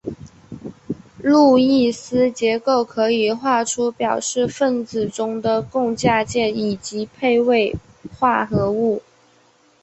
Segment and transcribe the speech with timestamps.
[1.21, 7.75] 路易斯结构可以画出表示分子中的共价键以及配位
[8.17, 9.03] 化合物。